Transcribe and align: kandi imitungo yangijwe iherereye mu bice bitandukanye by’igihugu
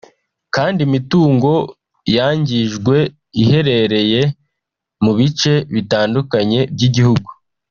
kandi 0.55 0.79
imitungo 0.87 1.51
yangijwe 2.15 2.95
iherereye 3.43 4.21
mu 5.03 5.11
bice 5.17 5.53
bitandukanye 5.73 6.59
by’igihugu 6.75 7.29